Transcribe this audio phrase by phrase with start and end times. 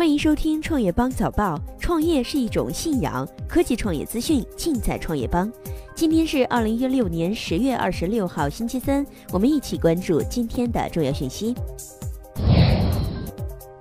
[0.00, 1.60] 欢迎收听创业邦早报。
[1.78, 5.52] 创业是一种信仰，科技创业资讯尽在创业邦。
[5.94, 11.54] 今天是二零一六年十月二十六号，星期三，我们一起关注今天的重要讯息。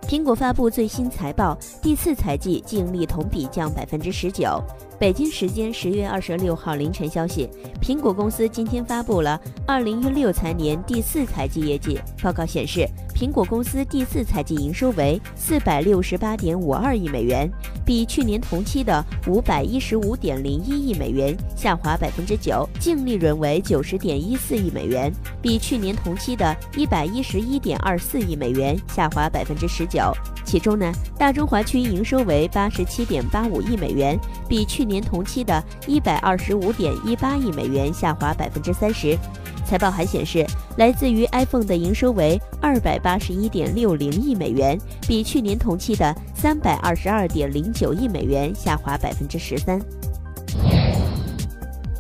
[0.10, 4.60] 苹果发布最新财报，第四财季净利同比降百分之十九。
[4.98, 7.48] 北京时间十月二十六号凌晨消息，
[7.80, 12.90] 苹果公司今天发布了二零一六财年第四财季业绩报告，显示。
[13.16, 17.52] 苹果公司第四财季营收为四百六十八点五二亿美元，
[17.86, 29.99] 比去年同期的五百一十五点零一亿美元下滑百分之九；净利润为九十点一四亿美元，比去年同期的一百一十一点二四亿美元下滑百分之十九。
[30.46, 39.18] 其中呢，大中华区营收为八十七点八五亿美元，比去年同期的一百二十五点一八亿美元下滑百分之三十。
[39.64, 40.44] 财报还显示，
[40.78, 44.76] 来自于 iPhone 的营收为二百八十一点六零亿美元，
[45.08, 49.80] 比去年同期的三百二十二点零九亿美元下滑百分之十三。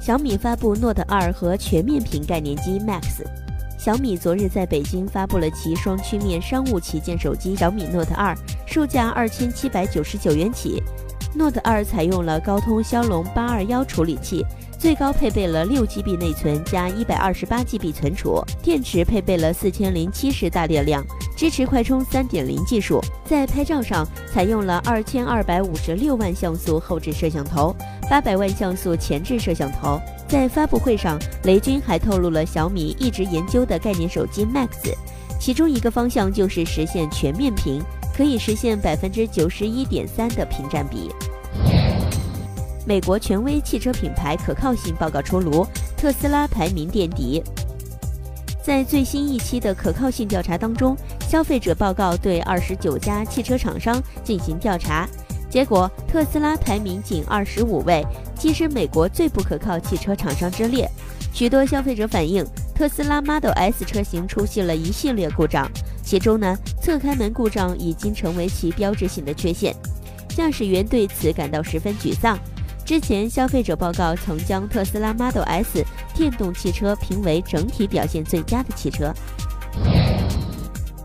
[0.02, 3.22] 小米发布 Note 2和全面屏概念机 Max。
[3.80, 8.36] 小米昨日在北京发布了其双曲面商务旗舰手机小米 Note 2，
[8.66, 10.84] 售价二千七百九十九元起。
[11.34, 14.46] Note 2采用了高通骁龙八二幺处理器。
[14.78, 23.02] 最高配备了六 GB 内存加一百二十八 GB 存储，电池配备了四千零七十大电量，支持快充三点零技术。
[23.26, 27.76] 在拍照上，采用了二千二百五十六万像素后置摄像头，
[28.10, 30.00] 八百万像素前置摄像头。
[30.30, 34.94] 在发布会上，雷军还透露了小米一直研究的概念手机 Max，
[35.40, 37.82] 其中一个方向就是实现全面屏，
[38.16, 41.10] 可以实现百分之九十一点三的屏占比。
[42.86, 45.66] 美国权威汽车品牌可靠性报告出炉，
[45.98, 47.42] 特斯拉排名垫底。
[48.62, 50.96] 在最新一期的可靠性调查当中，
[51.28, 55.10] 消费者报告对二十九家汽车厂商进行调查，
[55.50, 58.06] 结果特斯拉排名仅二十五位，
[58.38, 60.90] 跻身美国最不可靠汽车厂商之列。
[61.34, 62.46] 许多消费者反映，
[62.76, 65.70] 特斯拉 Model S 车型出现了一系列故障，
[66.04, 69.76] 其中呢，侧开门故障已经成为其标志性的缺陷，
[70.30, 72.38] 驾驶员对此感到十分沮丧。
[72.86, 79.14] 之前，消费者报告曾将特斯拉 Model S 电动汽车评为整体表现最佳的汽车。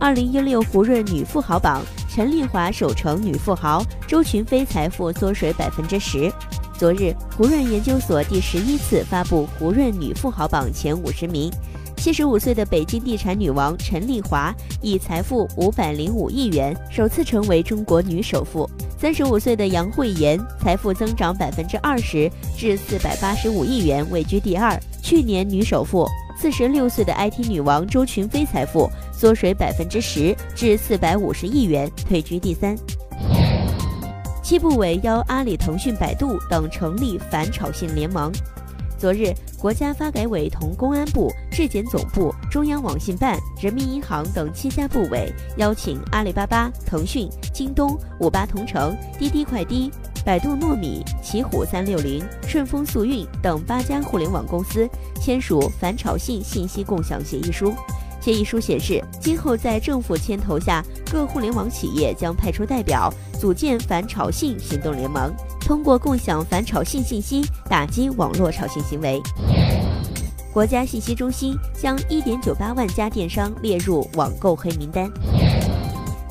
[0.01, 1.83] 二零一六胡润女富豪榜，
[2.15, 6.33] 陈丽华首成女富豪，周群飞财富缩水百分之十。
[6.79, 11.53] 昨日，胡润研究所第十一次发布胡润女富豪榜前五十名。
[11.97, 18.71] 七十五岁的北京地产女王陈丽华以财富五百零五亿元，首次成为中国女首富。
[18.97, 26.07] 三十五岁的杨惠妍财富增长百分之二十，至四百八十五亿元，位居第二，去年女首富。
[26.45, 32.77] 四十六岁的 IT 女王周群飞财富缩水百分之十，至四百五十亿元，退居第三。
[34.43, 38.31] 七部委邀阿里、腾讯、百度等成立反炒信联盟。
[38.99, 49.91] 昨日，国家发改委同公安部、质检总部、中央网信办、人民银行等七家部委邀请阿里巴巴、腾讯、京东、五八同城、滴滴快滴、
[50.25, 54.89] 百度糯米、奇虎三六零、顺丰速运等八家互联网公司
[55.21, 57.75] 签署反炒信信息共享协议书。
[58.23, 60.83] 协议书显示，今后在政府牵头下，
[61.13, 65.31] 各互联网企业将派出代表，组建反炒信行动联盟。
[65.61, 69.21] 通过共享反炒信信息，打击网络炒信行为。
[70.55, 75.11] 国家信息中心将1.98万家电商列入网购黑名单。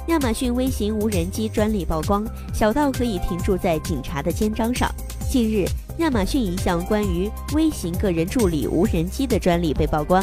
[0.07, 4.93] 亚马逊微型无人机专利曝光，小到可以停驻在警察的肩章上。
[5.29, 5.65] 近日，
[5.99, 10.21] 亚马逊一项关于微型个人助理无人机的专利被曝光。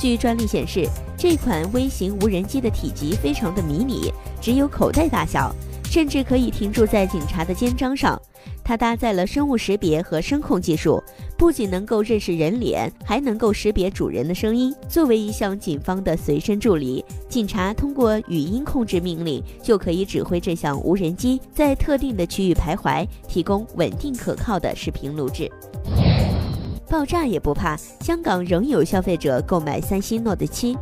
[0.00, 0.84] 据专利显示，
[1.16, 5.54] 这款微型无人机的体积非常的迷你，只有口袋大小，
[5.84, 8.20] 甚至可以停驻在警察的肩章上。
[8.64, 11.02] 它搭载了生物识别和声控技术，
[11.40, 14.74] 不仅能够认识人脸，还能够识别主人的声音。
[14.86, 25.50] 作为一项警方的随身助理，警察通过语音控制命令，就可以指挥这项无人机在特定的区域徘徊，提供稳定可靠的视频录制。
[26.90, 30.76] 爆炸也不怕，香港仍有消费者购买三星 Note 7。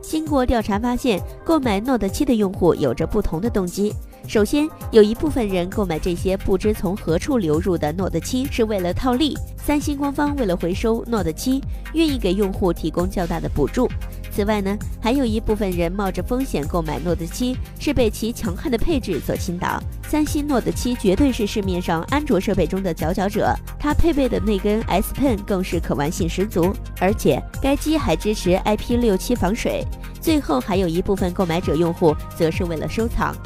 [0.00, 3.94] 经过调查发现，购买 Note 7的用户有着不同的动机。
[4.32, 9.36] 首先，有一部分人购买这些不知从何处流入的 Note 7是为了套利。
[9.58, 11.62] 三星官方为了回收 Note 7，
[11.92, 13.86] 愿意给用户提供较大的补助。
[14.30, 19.78] 此外呢，还有一部分人冒着风险购买 Note 7，是被其强悍的配置所倾倒。
[20.08, 29.84] 三星 Note 7绝对是市面上安卓设备中的佼佼者，它配备的那根 S Pen 更是可玩性十足，而且该机还支持 IP67 防水。
[30.22, 33.36] 最后，还有一部分购买者用户则是为了收藏。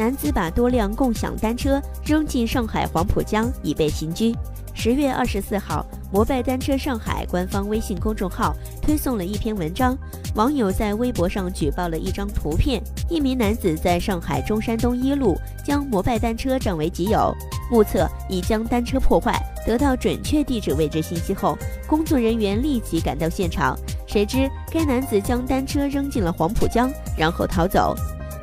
[0.00, 4.34] 男子把多辆共享单车扔进上海黄浦江，已被刑拘。
[4.72, 9.94] 十月二十四号，摩拜单车上海官方微信公众号推送了一篇文章，
[10.36, 17.30] 网友在微博上举报了一张图片，一名男子在上海中山东一路将摩拜单车占为己有，
[17.70, 19.38] 目测已将单车破坏。
[19.66, 27.94] 得到准确地址位置信息后，工作人员立即赶到现场，谁知该男子将单车扔进了黄浦江，然后逃走。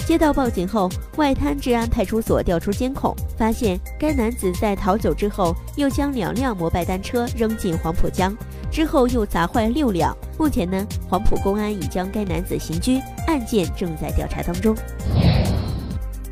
[0.08, 8.34] 接到报警后，外滩治安派出所调出监控，发现该男子在逃走之后，又将两辆摩拜单车扔进黄浦江，
[8.72, 10.16] 之后又砸坏六辆。
[10.38, 14.74] 目前呢，黄浦公安已将该男子刑拘，案件正在调查当中。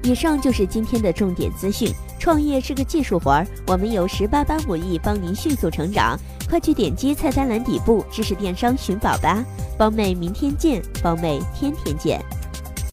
[0.03, 1.91] 以上就是今天的重点资讯。
[2.17, 6.17] 创业是个技术活儿，我们有十八般武艺帮您迅速成长，
[6.49, 9.43] 快去点击菜单栏底部知识电商寻宝吧。
[9.77, 10.81] 帮妹，明天见！
[11.03, 12.23] 帮妹，天天见！